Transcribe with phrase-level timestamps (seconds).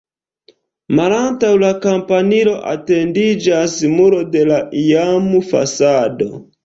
[0.99, 6.31] Malantaŭ la kampanilo etendiĝas muro de la iama fasado.